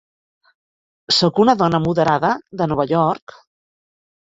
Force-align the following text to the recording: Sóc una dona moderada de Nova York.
Sóc 1.17 1.41
una 1.43 1.55
dona 1.59 1.81
moderada 1.85 2.33
de 2.63 2.69
Nova 2.73 2.89
York. 2.95 3.39